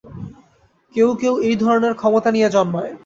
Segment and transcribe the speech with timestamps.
[0.95, 2.91] কেউ-কেউ এ-ধরনের ক্ষমতা নিয়ে জন্মায়।